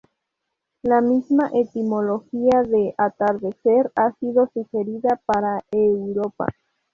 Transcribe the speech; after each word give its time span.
La 0.81 0.99
misma 0.99 1.51
etimología 1.53 2.63
de 2.63 2.95
‘atardecer’ 2.97 3.91
ha 3.95 4.11
sido 4.13 4.49
sugerida 4.51 5.21
para 5.27 5.63
"Europa". 5.69 6.47